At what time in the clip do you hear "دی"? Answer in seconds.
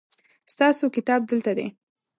1.57-1.67